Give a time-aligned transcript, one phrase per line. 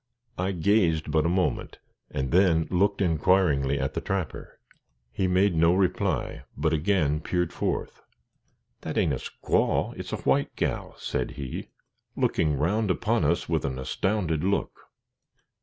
[0.39, 1.77] I gazed but a moment
[2.09, 4.57] and then looked inquiringly at the trapper.
[5.11, 8.01] He made no reply, but again peered forth.
[8.81, 11.67] "That ain't a squaw; it's a white gal," said he,
[12.15, 14.89] looking round upon us with an astounded look.